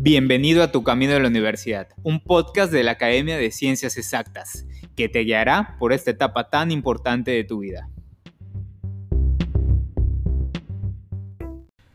[0.00, 4.64] Bienvenido a Tu Camino de la Universidad, un podcast de la Academia de Ciencias Exactas,
[4.94, 7.90] que te guiará por esta etapa tan importante de tu vida.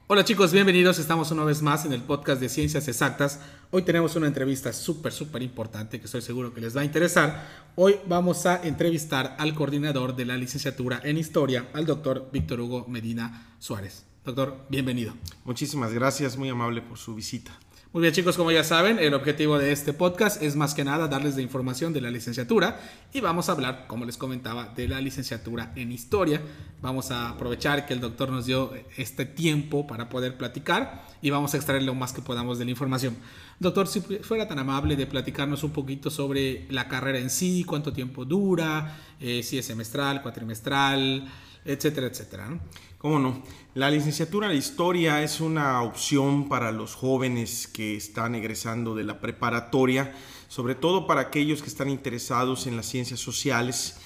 [0.07, 0.99] Hola chicos, bienvenidos.
[0.99, 3.39] Estamos una vez más en el podcast de Ciencias Exactas.
[3.71, 7.47] Hoy tenemos una entrevista súper, súper importante que estoy seguro que les va a interesar.
[7.75, 12.85] Hoy vamos a entrevistar al coordinador de la licenciatura en Historia, al doctor Víctor Hugo
[12.85, 14.05] Medina Suárez.
[14.25, 15.13] Doctor, bienvenido.
[15.45, 17.57] Muchísimas gracias, muy amable por su visita.
[17.93, 21.07] Muy bien chicos, como ya saben, el objetivo de este podcast es más que nada
[21.07, 22.81] darles la información de la licenciatura
[23.13, 26.41] y vamos a hablar, como les comentaba, de la licenciatura en historia.
[26.81, 31.53] Vamos a aprovechar que el doctor nos dio este tiempo para poder platicar y vamos
[31.53, 33.15] a extraer lo más que podamos de la información.
[33.59, 37.93] Doctor, si fuera tan amable de platicarnos un poquito sobre la carrera en sí, cuánto
[37.93, 41.31] tiempo dura, eh, si es semestral, cuatrimestral,
[41.63, 42.59] etcétera, etcétera.
[43.03, 43.43] ¿Cómo no?
[43.73, 49.19] La licenciatura en Historia es una opción para los jóvenes que están egresando de la
[49.19, 50.15] preparatoria,
[50.47, 53.97] sobre todo para aquellos que están interesados en las ciencias sociales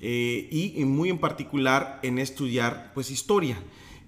[0.00, 3.58] eh, y, muy en particular en estudiar pues historia.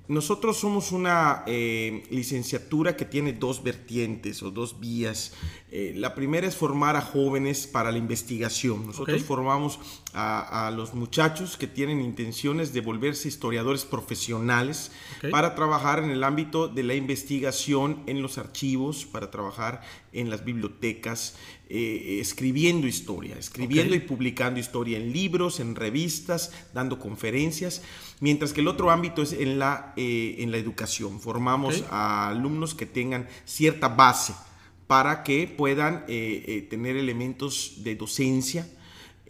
[0.08, 5.34] Nosotros somos una eh, licenciatura que tiene dos vertientes o dos vías.
[5.70, 8.86] Eh, la primera es formar a jóvenes para la investigación.
[8.86, 9.78] Nosotros formamos
[10.14, 14.92] a, los muchachos que tienen intenciones de volverse historiadores profesionales
[15.30, 19.82] para trabajar en el ámbito de la investigación en los archivos, para trabajar
[20.14, 21.36] en las bibliotecas,
[21.70, 27.82] eh, escribiendo historia, escribiendo y publicando historia en libros, en revistas, dando conferencias,
[28.20, 31.20] mientras que el otro ámbito es en la, eh, en la educación.
[31.20, 34.32] Formamos a alumnos que tengan cierta base
[34.86, 38.66] para que puedan eh, tener elementos de docencia,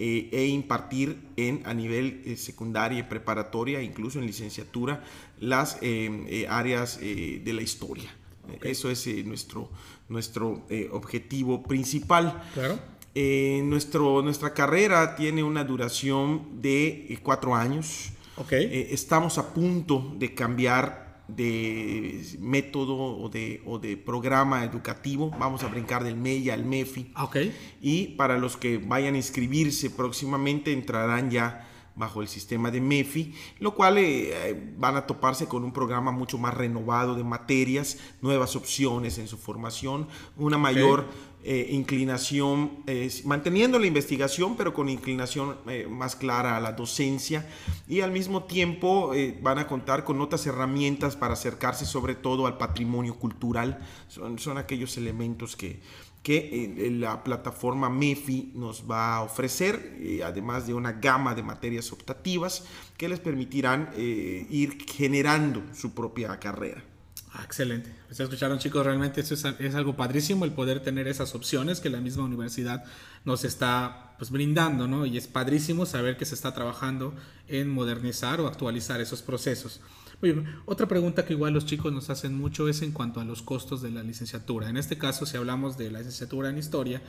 [0.00, 5.03] e impartir en, a nivel secundaria y preparatoria, incluso en licenciatura,
[5.41, 5.81] las
[6.48, 8.09] áreas de la historia.
[8.63, 9.71] Eso es nuestro,
[10.09, 12.43] nuestro eh, objetivo principal.
[12.55, 12.78] Claro.
[13.15, 18.11] Eh, nuestro, nuestra carrera tiene una duración de eh, cuatro años.
[18.37, 18.87] Okay.
[18.93, 25.31] estamos a punto de cambiar de método o de, o de, programa educativo.
[25.41, 27.12] Vamos a brincar del MEI al MEFI.
[27.17, 27.53] Okay.
[27.83, 31.68] Y para los que vayan a inscribirse próximamente entrarán ya
[31.98, 36.38] bajo el sistema de MEFI, lo cual eh, van a toparse con un programa mucho
[36.38, 41.06] más renovado de materias, nuevas opciones en su formación, una mayor
[41.44, 42.84] eh, inclinación,
[43.25, 47.47] manteniendo la investigación, pero con inclinación eh, más clara a la docencia.
[47.88, 52.59] Y al mismo tiempo van a contar con otras herramientas para acercarse sobre todo al
[52.59, 55.80] patrimonio cultural, son, son aquellos elementos que
[56.28, 61.43] que eh, la plataforma MEFI nos va a ofrecer, eh, además de una gama de
[61.43, 62.65] materias optativas
[62.99, 66.84] que les permitirán eh, ir generando su propia carrera.
[67.33, 67.91] Ah, excelente.
[68.09, 72.03] Pues escucharon chicos, realmente eso es, algo padrísimo el poder tener esas opciones que la
[72.03, 72.84] misma universidad
[73.25, 75.06] nos está pues, brindando, ¿no?
[75.06, 77.15] Y es padrísimo saber que se está trabajando
[77.47, 79.81] en modernizar o actualizar esos procesos
[80.67, 83.83] otra pregunta que igual los chicos nos hacen mucho es en cuanto a los costos
[83.83, 84.69] de la licenciatura.
[84.69, 87.01] En este caso, si hablamos de la licenciatura en historia,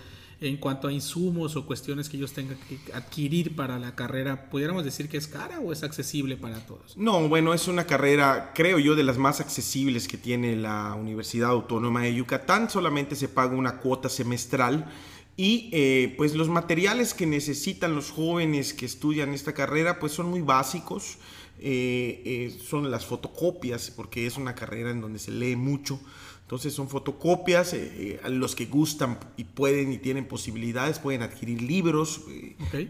[0.42, 4.86] en cuanto a insumos o cuestiones que ellos tengan que adquirir para la carrera, ¿pudiéramos
[4.86, 6.96] decir que es cara o es accesible para todos?
[6.98, 11.50] No, bueno, es una carrera, creo yo, de las más accesibles que tiene la Universidad
[11.50, 12.70] Autónoma de Yucatán.
[12.70, 14.90] Solamente se paga una cuota semestral.
[15.36, 20.30] Y eh, pues los materiales que necesitan los jóvenes que estudian esta carrera pues son
[20.30, 21.18] muy básicos.
[21.62, 26.00] Eh, eh, son las fotocopias, porque es una carrera en donde se lee mucho.
[26.42, 31.62] Entonces son fotocopias, eh, a los que gustan y pueden y tienen posibilidades pueden adquirir
[31.62, 32.22] libros.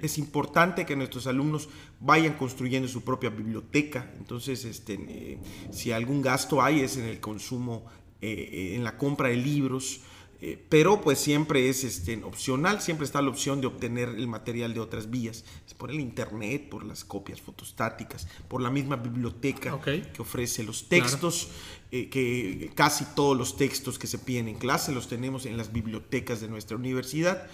[0.01, 1.67] Es importante que nuestros alumnos
[1.99, 4.13] vayan construyendo su propia biblioteca.
[4.17, 5.39] Entonces, este,
[5.71, 7.85] si algún gasto hay es en el consumo,
[8.21, 10.01] en la compra de libros.
[10.41, 14.73] Eh, pero pues siempre es este, opcional, siempre está la opción de obtener el material
[14.73, 19.77] de otras vías, es por el internet, por las copias fotostáticas, por la misma biblioteca
[19.81, 21.49] que ofrece los textos,
[21.91, 25.73] eh, que casi todos los textos que se piden en clase los tenemos en las
[25.73, 27.47] bibliotecas de nuestra universidad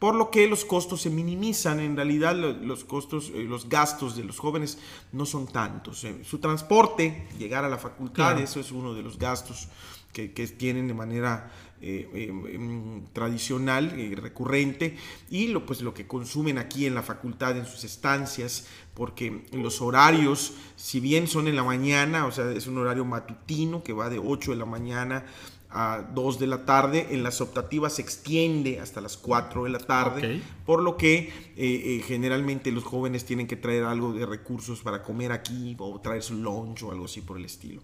[0.00, 1.78] por lo que los costos se minimizan.
[1.78, 4.78] En realidad los costos, eh, los gastos de los jóvenes
[5.12, 6.04] no son tantos.
[6.24, 9.68] Su transporte, llegar a la facultad, eso es uno de los gastos
[10.12, 11.52] que, que tienen de manera
[11.82, 14.96] eh, em, em, tradicional, y recurrente,
[15.30, 19.82] y lo, pues, lo que consumen aquí en la facultad, en sus estancias, porque los
[19.82, 24.08] horarios, si bien son en la mañana, o sea, es un horario matutino que va
[24.08, 25.24] de 8 de la mañana
[25.70, 29.78] a 2 de la tarde, en las optativas se extiende hasta las 4 de la
[29.78, 34.82] tarde, por lo que eh, eh, generalmente los jóvenes tienen que traer algo de recursos
[34.82, 37.82] para comer aquí o traer su lunch o algo así por el estilo.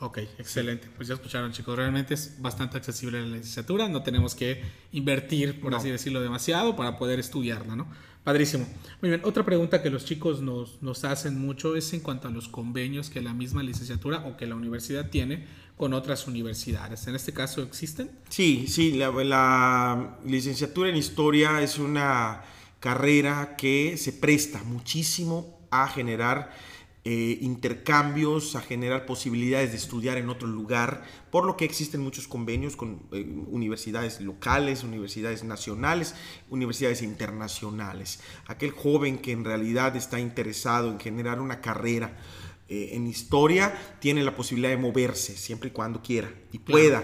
[0.00, 0.88] Ok, excelente.
[0.96, 4.62] Pues ya escucharon chicos, realmente es bastante accesible la licenciatura, no tenemos que
[4.92, 7.86] invertir, por así decirlo, demasiado para poder estudiarla, ¿no?
[8.24, 8.66] Padrísimo.
[9.02, 12.30] Muy bien, otra pregunta que los chicos nos, nos hacen mucho es en cuanto a
[12.30, 17.06] los convenios que la misma licenciatura o que la universidad tiene con otras universidades.
[17.06, 18.10] ¿En este caso existen?
[18.28, 22.42] Sí, sí, la, la licenciatura en historia es una
[22.78, 26.52] carrera que se presta muchísimo a generar
[27.02, 32.28] eh, intercambios, a generar posibilidades de estudiar en otro lugar, por lo que existen muchos
[32.28, 36.14] convenios con eh, universidades locales, universidades nacionales,
[36.50, 38.20] universidades internacionales.
[38.48, 42.18] Aquel joven que en realidad está interesado en generar una carrera
[42.68, 47.02] eh, en historia tiene la posibilidad de moverse siempre y cuando quiera y pueda.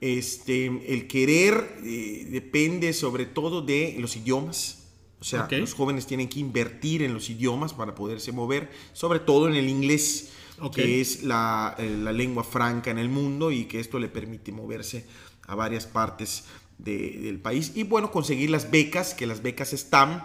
[0.00, 1.82] Este, el querer
[2.30, 4.81] depende sobre todo de los idiomas,
[5.22, 9.46] o sea, los jóvenes tienen que invertir en los idiomas para poderse mover, sobre todo
[9.46, 10.32] en el inglés,
[10.74, 14.50] que es la, eh, la, lengua franca en el mundo y que esto le permite
[14.50, 15.06] moverse
[15.46, 16.46] a varias partes
[16.76, 17.70] del país.
[17.76, 20.24] Y bueno, conseguir las becas, que las becas están.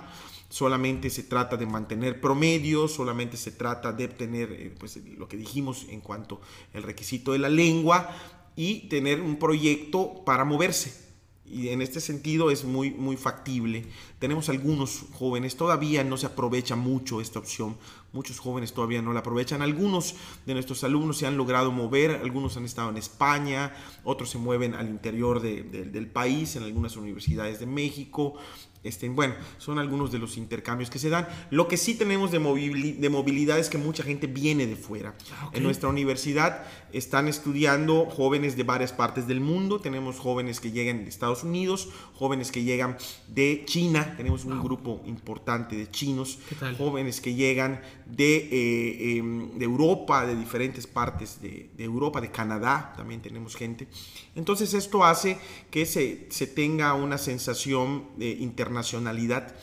[0.49, 5.37] Solamente se trata de mantener promedio, solamente se trata de obtener eh, pues, lo que
[5.37, 6.41] dijimos en cuanto
[6.73, 8.17] al requisito de la lengua
[8.55, 11.06] y tener un proyecto para moverse
[11.49, 13.85] y en este sentido es muy, muy factible.
[14.19, 17.77] Tenemos algunos jóvenes, todavía no se aprovecha mucho esta opción,
[18.11, 19.61] muchos jóvenes todavía no la aprovechan.
[19.61, 20.15] Algunos
[20.45, 23.73] de nuestros alumnos se han logrado mover, algunos han estado en España,
[24.03, 28.35] otros se mueven al interior del país, en algunas universidades de México,
[28.83, 31.27] este, bueno, son algunos de los intercambios que se dan.
[31.49, 35.15] Lo que sí tenemos de, movilidad es que mucha gente viene de fuera.
[35.33, 36.63] Ah, en nuestra universidad
[36.93, 39.79] están estudiando jóvenes de varias partes del mundo.
[39.79, 42.97] Tenemos jóvenes que llegan de Estados Unidos, jóvenes que llegan
[43.27, 44.15] de China.
[44.15, 46.39] Tenemos un grupo importante de chinos.
[46.77, 52.93] Jóvenes que llegan de, eh, em, de Europa, de diferentes partes de, Europa, de Canadá.
[52.95, 53.87] También tenemos gente.
[54.35, 55.37] Entonces esto hace
[55.71, 59.55] que se, se tenga una sensación eh, internacional nacionalidad.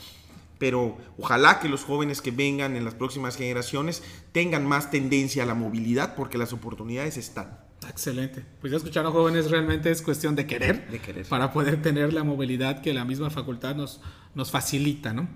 [0.58, 4.02] Pero ojalá que los jóvenes que vengan en las próximas generaciones
[4.32, 7.58] tengan más tendencia a la movilidad porque las oportunidades están.
[7.88, 8.44] Excelente.
[8.61, 11.26] Pues ya escucharon jóvenes, realmente es cuestión de querer, de querer.
[11.26, 14.00] para poder tener la movilidad que la misma facultad nos,
[14.35, 15.29] nos facilita, ¿no?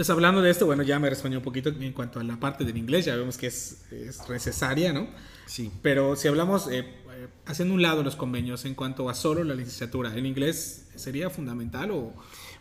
[0.00, 2.64] Entonces, hablando de esto, bueno, ya me respondió un poquito en cuanto a la parte
[2.64, 5.06] del inglés, ya vemos que es, es necesaria, ¿no?
[5.44, 5.70] Sí.
[5.82, 9.54] Pero si hablamos, eh, eh, haciendo un lado los convenios en cuanto a solo la
[9.54, 12.14] licenciatura, ¿el inglés sería fundamental o...?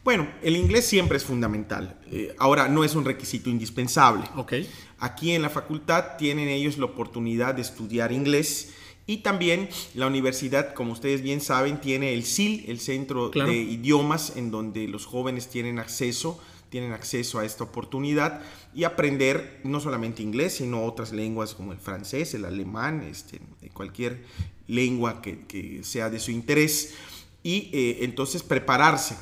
[0.03, 1.97] Bueno, el inglés siempre es fundamental.
[2.11, 4.25] Eh, ahora, no es un requisito indispensable.
[4.35, 4.69] Okay.
[4.97, 8.73] Aquí en la facultad tienen ellos la oportunidad de estudiar inglés
[9.07, 14.35] y también la universidad, como ustedes bien saben, tiene el CIL, el Centro de Idiomas,
[14.35, 16.37] en donde los jóvenes tienen acceso
[16.69, 18.41] tienen acceso a esta oportunidad
[18.73, 23.41] y aprender no solamente inglés, sino otras lenguas como el francés, el alemán, este,
[23.73, 24.23] cualquier
[24.67, 26.95] lengua que, sea de su interés
[27.43, 29.15] y eh, entonces prepararse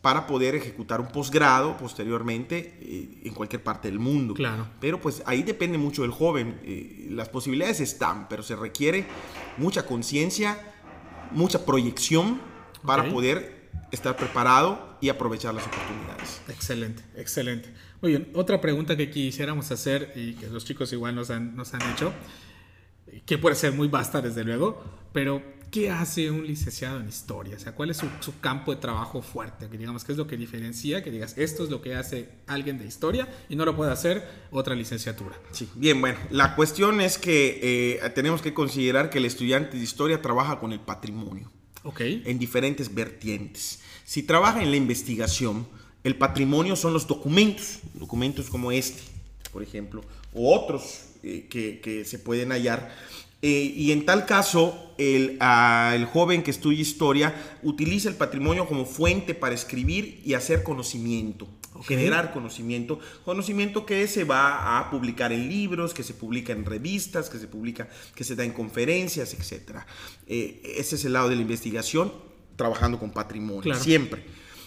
[0.00, 4.34] para poder ejecutar un posgrado posteriormente eh, en cualquier parte del mundo.
[4.34, 4.66] Claro.
[4.80, 6.60] Pero pues ahí depende mucho del joven.
[6.64, 9.06] Eh, las posibilidades están, pero se requiere
[9.56, 10.74] mucha conciencia,
[11.32, 12.40] mucha proyección
[12.84, 13.57] para poder
[13.90, 16.42] estar preparado y aprovechar las oportunidades.
[16.48, 17.72] Excelente, excelente.
[18.00, 21.74] Muy bien, otra pregunta que quisiéramos hacer y que los chicos igual nos han, nos
[21.74, 22.12] han hecho,
[23.26, 27.56] que puede ser muy vasta desde luego, pero ¿qué hace un licenciado en historia?
[27.56, 29.68] O sea, ¿cuál es su, campo de trabajo fuerte?
[29.68, 31.02] Que digamos, ¿qué es lo que diferencia?
[31.02, 34.26] Que digas, esto es lo que hace alguien de historia y no lo puede hacer
[34.50, 35.36] otra licenciatura.
[35.52, 39.82] Sí, bien, bueno, la cuestión es que eh, tenemos que considerar que el estudiante de
[39.82, 41.50] historia trabaja con el patrimonio.
[42.24, 43.80] En diferentes vertientes.
[44.04, 45.66] Si trabaja en la investigación,
[46.04, 49.02] el patrimonio son los documentos, documentos como este,
[49.52, 50.02] por ejemplo,
[50.34, 52.90] o otros eh, que se pueden hallar
[53.40, 58.84] eh, y en tal caso, el, el, joven que estudia historia utiliza el patrimonio como
[58.84, 61.46] fuente para escribir y hacer conocimiento,
[61.84, 67.30] generar conocimiento, conocimiento que se va a publicar en libros, que se publica en revistas,
[67.30, 69.82] que se publica, que se da en conferencias, etc.
[70.26, 72.12] Eh, ese es el lado de la investigación,
[72.56, 74.24] trabajando con patrimonio, siempre.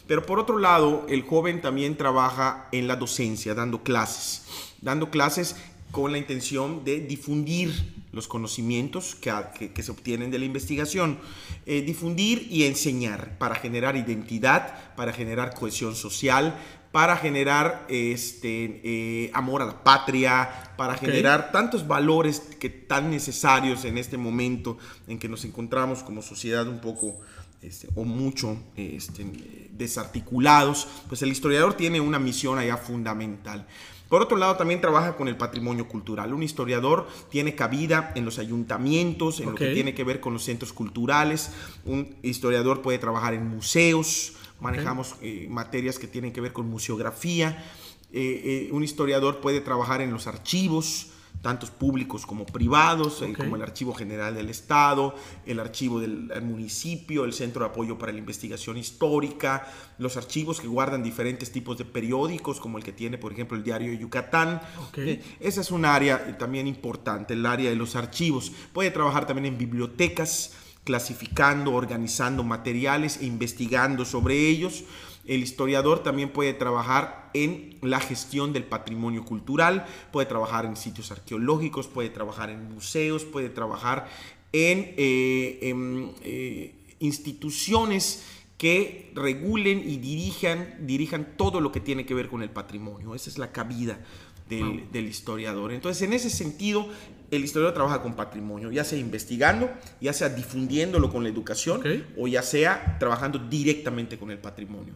[0.08, 4.46] Pero por otro lado, el joven también trabaja en la docencia, dando clases,
[4.82, 5.56] dando clases
[5.92, 7.72] con la intención de difundir
[8.12, 11.18] los conocimientos que, que, se obtienen de la investigación,
[11.66, 16.56] eh, difundir y enseñar para generar identidad, para generar cohesión social,
[16.92, 23.86] para generar este, eh, amor a la patria, para generar tantos valores que tan necesarios
[23.86, 27.18] en este momento en que nos encontramos como sociedad un poco
[27.62, 29.26] este, o mucho este,
[29.72, 33.66] desarticulados, pues el historiador tiene una misión allá fundamental.
[34.12, 36.34] Por otro lado, también trabaja con el patrimonio cultural.
[36.34, 40.44] Un historiador tiene cabida en los ayuntamientos, en lo que tiene que ver con los
[40.44, 41.53] centros culturales.
[41.86, 47.63] Un historiador puede trabajar en museos, manejamos eh, materias que tienen que ver con museografía.
[48.12, 51.08] Eh, un historiador puede trabajar en los archivos,
[51.42, 57.26] tantos públicos como privados, eh, como el Archivo General del Estado, el Archivo del municipio,
[57.26, 61.86] el Centro de Apoyo para la Investigación Histórica, los archivos que guardan diferentes tipos de
[61.86, 64.62] periódicos, como el que tiene, por ejemplo, el Diario de Yucatán.
[64.98, 68.52] Eh, esa es un área también importante, el área de los archivos.
[68.74, 74.84] Puede trabajar también en bibliotecas, clasificando, organizando materiales e investigando sobre ellos.
[75.25, 81.12] El historiador también puede trabajar en la gestión del patrimonio cultural, puede trabajar en sitios
[81.12, 84.10] arqueológicos, puede trabajar en museos, puede trabajar
[84.51, 88.24] en, eh, eh, instituciones
[88.58, 93.16] que regulen y dirijan, dirijan todo lo que tiene que ver con el patrimonio.
[93.16, 94.00] Esa es la cabida
[94.48, 95.72] del, historiador.
[95.72, 96.88] Entonces, en ese sentido,
[97.32, 99.72] el historiador trabaja con patrimonio, ya sea investigando,
[100.02, 101.82] ya sea difundiéndolo con la educación
[102.18, 104.96] o ya sea trabajando directamente con el patrimonio.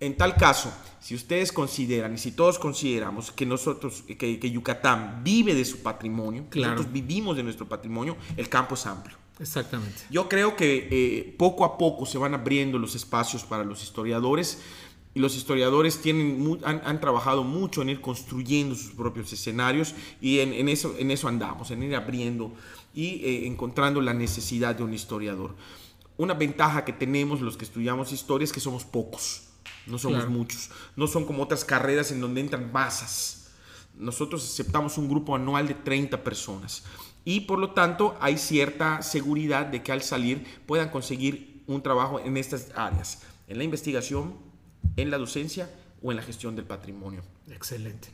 [0.00, 5.54] En tal caso, si ustedes consideran y si todos consideramos que nosotros, que, Yucatán vive
[5.54, 9.16] de su patrimonio, nosotros vivimos de nuestro patrimonio, el campo es amplio.
[9.40, 10.02] Exactamente.
[10.10, 14.60] Yo creo que eh, poco a poco se van abriendo los espacios para los historiadores
[15.14, 20.68] y los historiadores tienen, han, trabajado mucho en ir construyendo sus propios escenarios y en,
[20.68, 22.52] eso, en eso andamos, en ir abriendo
[22.92, 25.54] y eh, encontrando la necesidad de un historiador.
[26.16, 29.44] Una ventaja que tenemos los que estudiamos historia es que somos pocos,
[29.86, 33.52] no somos muchos, no son como otras carreras en donde entran masas.
[33.96, 36.82] Nosotros aceptamos un grupo anual de 30 personas
[37.24, 42.18] y por lo tanto hay cierta seguridad de que al salir puedan conseguir un trabajo
[42.18, 44.34] en estas áreas, en la investigación,
[44.96, 45.70] en la docencia
[46.02, 47.22] o en la gestión del patrimonio.
[47.50, 48.08] Excelente.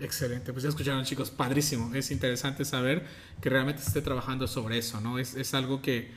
[0.00, 1.94] Excelente, pues ya escucharon chicos, padrísimo.
[1.94, 3.06] Es interesante saber
[3.40, 5.18] que realmente se esté trabajando sobre eso, ¿no?
[5.18, 6.10] Es, es algo que,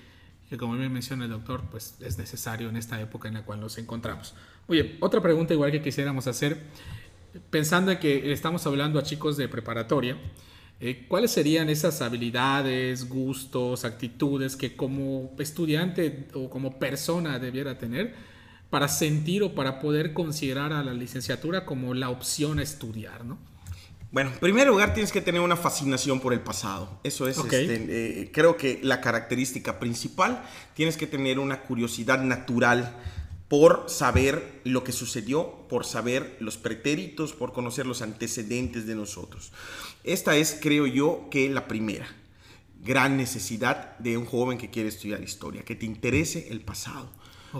[0.49, 3.59] que, como bien menciona el doctor, pues es necesario en esta época en la cual
[3.59, 4.33] nos encontramos.
[4.67, 6.63] Oye, otra pregunta igual que quisiéramos hacer,
[7.51, 10.17] pensando en que estamos hablando a chicos de preparatoria,
[10.79, 18.15] eh, ¿cuáles serían esas habilidades, gustos, actitudes que como estudiante o como persona debiera tener?
[18.69, 23.37] Para sentir o para poder considerar a la licenciatura como la opción a estudiar, ¿no?
[24.11, 26.99] Bueno, en primer lugar tienes que tener una fascinación por el pasado.
[27.03, 30.43] Eso es, este, eh, creo que la característica principal.
[30.73, 32.95] Tienes que tener una curiosidad natural
[33.49, 39.51] por saber lo que sucedió, por saber los pretéritos, por conocer los antecedentes de nosotros.
[40.03, 42.07] Esta es, creo yo, que la primera
[42.83, 47.11] gran necesidad de un joven que quiere estudiar historia, que te interese el pasado.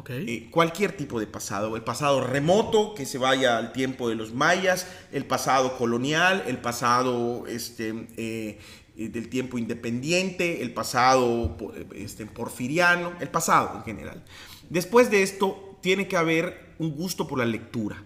[0.09, 4.33] Eh, cualquier tipo de pasado, el pasado remoto, que se vaya al tiempo de los
[4.33, 8.59] mayas, el pasado colonial, el pasado este, eh,
[8.95, 11.57] del tiempo independiente, el pasado
[11.95, 14.23] este, porfiriano, el pasado en general.
[14.69, 18.03] Después de esto, tiene que haber un gusto por la lectura.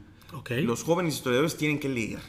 [0.49, 2.19] Los jóvenes historiadores tienen que leer.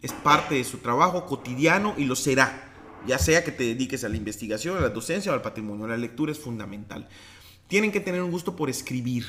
[0.00, 2.70] Es parte de su trabajo cotidiano y lo será.
[3.06, 5.96] Ya sea que te dediques a la investigación, a la docencia o al patrimonio, la
[5.96, 7.08] lectura es fundamental
[7.72, 9.24] tienen que tener un gusto por escribir.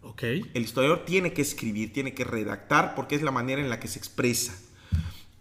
[0.00, 0.50] Okay.
[0.54, 3.86] El historiador tiene que escribir, tiene que redactar porque es la manera en la que
[3.86, 4.58] se expresa.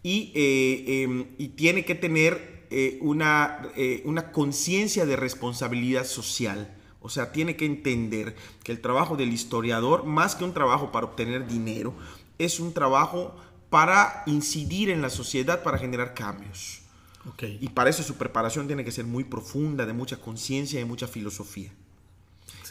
[0.04, 6.76] Y, eh, em, y tiene que tener eh, una, eh, una conciencia de responsabilidad social.
[7.00, 11.06] O sea, tiene que entender que el trabajo del historiador, más que un trabajo para
[11.06, 11.94] obtener dinero,
[12.38, 13.34] es un trabajo
[13.70, 16.82] para incidir en la sociedad, para generar cambios.
[17.32, 17.60] Okay.
[17.62, 21.08] Y para eso su preparación tiene que ser muy profunda, de mucha conciencia y mucha
[21.08, 21.72] filosofía.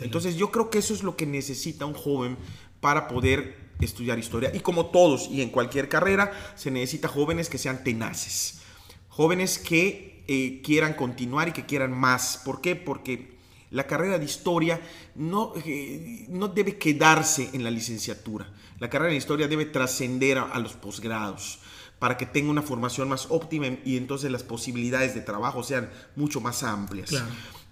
[0.01, 2.37] Entonces yo creo que eso es lo que necesita un joven
[2.81, 4.51] para poder estudiar historia.
[4.55, 8.61] Y como todos y en cualquier carrera, se necesita jóvenes que sean tenaces,
[9.09, 12.41] jóvenes que eh, quieran continuar y que quieran más.
[12.45, 12.77] ¿Por qué?
[12.77, 13.35] Porque
[13.71, 14.81] la carrera de historia
[15.15, 18.53] no, eh, no debe quedarse en la licenciatura.
[18.79, 21.59] La carrera de historia debe trascender a, los posgrados
[21.99, 26.41] para que tenga una formación más óptima y entonces las posibilidades de trabajo sean mucho
[26.41, 27.13] más amplias.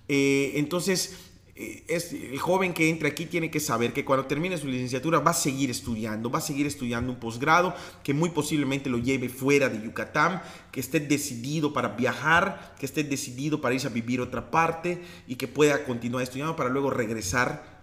[0.09, 4.67] Eh, entonces, es, el joven que entra aquí tiene que saber que cuando termine su
[4.67, 8.99] licenciatura va a seguir estudiando, va a seguir estudiando un posgrado que muy posiblemente lo
[8.99, 13.91] lleve fuera de Yucatán, que esté decidido para viajar, que esté decidido para irse a
[13.91, 17.82] vivir otra parte y que pueda continuar estudiando para luego regresar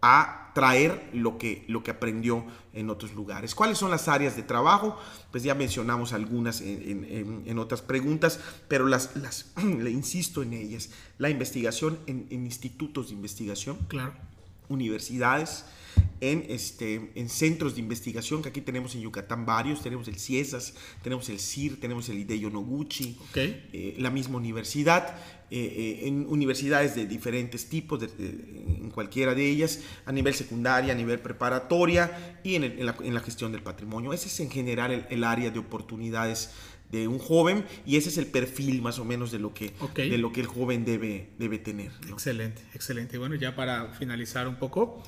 [0.00, 3.54] a traer lo que, lo que aprendió en otros lugares.
[3.54, 4.98] ¿Cuáles son las áreas de trabajo?
[5.30, 9.10] Pues ya mencionamos algunas en, otras preguntas, pero las,
[9.64, 10.90] le insisto en ellas.
[11.18, 13.76] La investigación en, institutos de investigación.
[13.88, 14.14] Claro.
[14.68, 15.64] universidades,
[16.20, 20.74] en, este, en centros de investigación, que aquí tenemos en Yucatán varios, tenemos el CIESAS,
[21.02, 25.16] tenemos el CIR, tenemos el IDEYO Noguchi, eh, la misma universidad,
[25.50, 30.96] eh, eh, en universidades de diferentes tipos, en cualquiera de ellas, a nivel secundaria, a
[30.96, 34.12] nivel preparatoria y en, la, gestión del patrimonio.
[34.12, 36.50] Ese es en general el, área de oportunidades
[36.90, 40.18] de un joven y ese es el perfil más o menos de lo que, de
[40.18, 41.92] lo que el joven debe, debe tener.
[42.08, 43.16] Excelente, excelente.
[43.18, 45.02] Bueno, ya para finalizar un poco,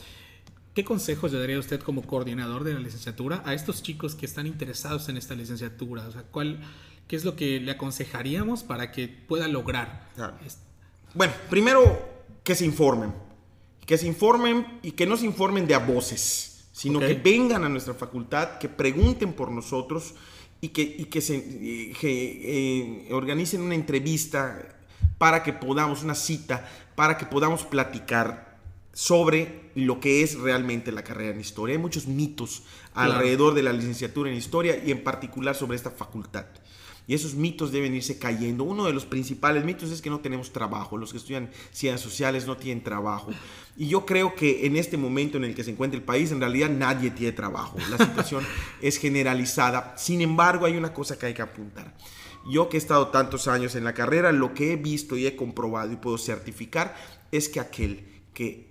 [0.75, 4.47] ¿Qué consejos le daría usted como coordinador de la licenciatura a estos chicos que están
[4.47, 6.07] interesados en esta licenciatura?
[6.07, 6.61] O sea, ¿cuál,
[7.11, 10.09] ¿qué es lo que le aconsejaríamos para que pueda lograr?
[11.12, 12.09] Bueno, primero
[12.45, 13.12] que se informen.
[13.85, 17.69] Que se informen y que no se informen de a voces, sino que vengan a
[17.69, 20.14] nuestra facultad, que pregunten por nosotros
[20.61, 21.45] y que, que se
[22.00, 24.76] eh, organicen una entrevista
[25.19, 26.64] para que podamos, una cita,
[26.95, 28.57] para que podamos platicar
[28.93, 31.75] sobre lo que es realmente la carrera en historia.
[31.75, 32.62] Hay muchos mitos
[32.95, 36.47] alrededor de la licenciatura en historia y en particular sobre esta facultad.
[37.11, 38.62] Y esos mitos deben irse cayendo.
[38.62, 40.97] Uno de los principales mitos es que no tenemos trabajo.
[40.97, 43.33] Los que estudian ciencias sociales no tienen trabajo.
[43.76, 46.38] Y yo creo que en este momento en el que se encuentra el país, en
[46.38, 47.79] realidad nadie tiene trabajo.
[47.90, 48.47] La situación
[48.81, 49.93] es generalizada.
[49.99, 51.97] Sin embargo, hay una cosa que hay que apuntar.
[52.49, 55.35] Yo que he estado tantos años en la carrera, lo que he visto y he
[55.35, 56.95] comprobado y puedo certificar
[57.33, 58.71] es que aquel que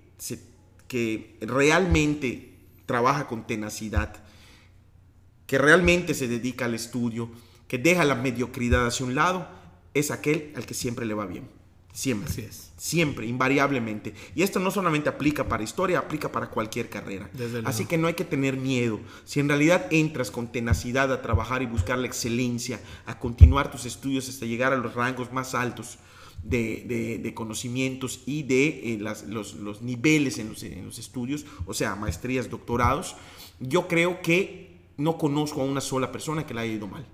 [0.88, 2.54] que realmente
[2.86, 4.16] trabaja con tenacidad,
[5.46, 7.30] que realmente se dedica al estudio,
[7.70, 9.48] que deja la mediocridad hacia un lado,
[9.94, 11.48] es aquel al que siempre le va bien.
[11.94, 12.30] Siempre.
[12.30, 12.72] Así es.
[12.78, 14.14] Siempre, invariablemente.
[14.36, 17.30] Y esto no solamente aplica para historia, aplica para cualquier carrera.
[17.66, 19.00] Así que no hay que tener miedo.
[19.26, 23.86] Si en realidad entras con tenacidad a trabajar y buscar la excelencia, a continuar tus
[23.86, 26.00] estudios hasta llegar a los rangos más altos,
[26.44, 28.98] de, conocimientos y de eh,
[29.28, 33.16] los, niveles en los, estudios, o sea, maestrías, doctorados,
[33.60, 37.06] yo creo que no conozco a una sola persona que la haya ido mal.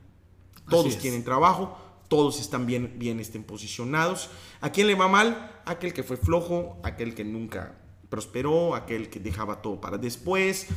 [0.70, 4.30] Todos tienen trabajo, todos están bien, bien estén posicionados.
[4.62, 5.62] ¿A quién le va mal?
[5.66, 7.78] Aquel que fue flojo, aquel que nunca
[8.10, 10.68] prosperó, aquel que dejaba todo para después,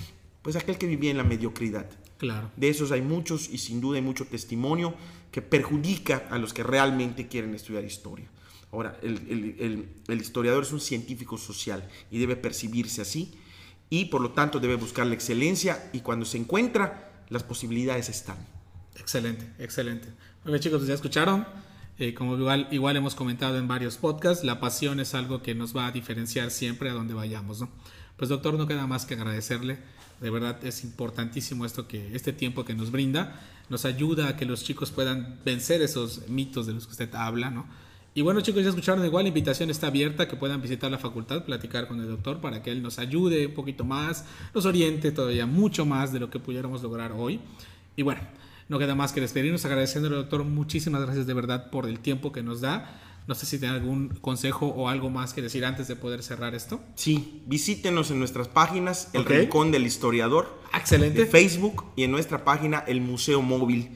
[0.42, 1.88] pues aquel que vivía en la mediocridad.
[2.18, 2.50] Claro.
[2.56, 4.94] De esos hay muchos y sin duda hay mucho testimonio
[5.30, 8.28] que perjudica a los que realmente quieren estudiar historia.
[8.72, 13.32] Ahora, el, historiador es un científico social y debe percibirse así
[13.88, 18.36] y por lo tanto debe buscar la excelencia y cuando se encuentra, las posibilidades están.
[18.98, 20.08] Excelente, excelente.
[20.44, 21.46] Bien chicos, ya escucharon.
[21.98, 25.76] Eh, como igual, igual hemos comentado en varios podcasts, la pasión es algo que nos
[25.76, 27.60] va a diferenciar siempre a donde vayamos.
[27.60, 27.68] ¿no?
[28.16, 29.78] Pues doctor, no queda más que agradecerle.
[30.20, 34.46] De verdad es importantísimo esto que este tiempo que nos brinda nos ayuda a que
[34.46, 37.66] los chicos puedan vencer esos mitos de los que usted habla, ¿no?
[38.14, 41.44] Y bueno chicos, ya escucharon igual, la invitación está abierta, que puedan visitar la facultad,
[41.44, 45.46] platicar con el doctor para que él nos ayude un poquito más, nos oriente todavía
[45.46, 47.38] mucho más de lo que pudiéramos lograr hoy.
[47.94, 48.22] Y bueno,
[48.68, 52.32] no queda más que despedirnos agradeciendo al doctor, muchísimas gracias de verdad por el tiempo
[52.32, 53.00] que nos da.
[53.26, 56.54] No sé si tiene algún consejo o algo más que decir antes de poder cerrar
[56.54, 56.80] esto.
[56.94, 62.78] Sí, visítenos en nuestras páginas, El Rincón del Historiador, excelente, Facebook y en nuestra página
[62.86, 63.90] El Museo Móvil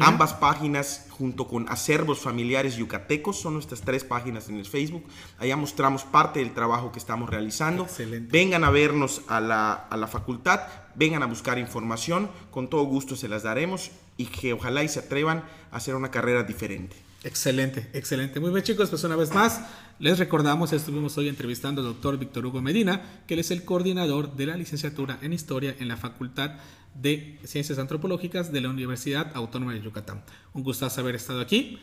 [0.00, 5.04] Ambas páginas, junto con Acervos Familiares Yucatecos, son nuestras tres páginas en el Facebook.
[5.38, 7.86] Allá mostramos parte del trabajo que estamos realizando.
[8.30, 10.60] Vengan a vernos a la, a la facultad,
[10.94, 15.00] vengan a buscar información, con todo gusto se las daremos y que ojalá y se
[15.00, 16.96] atrevan a hacer una carrera diferente.
[17.24, 18.38] Excelente, excelente.
[18.38, 19.60] Muy bien chicos, pues una vez más
[19.98, 24.36] les recordamos, estuvimos hoy entrevistando al doctor Víctor Hugo Medina, que él es el coordinador
[24.36, 26.52] de la licenciatura en Historia en la Facultad
[26.94, 30.22] de Ciencias Antropológicas de la Universidad Autónoma de Yucatán.
[30.54, 31.80] Un gustazo haber estado aquí.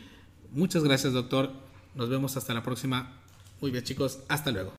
[0.52, 1.52] Muchas gracias doctor.
[1.94, 3.12] Nos vemos hasta la próxima.
[3.60, 4.72] Muy bien chicos, hasta luego.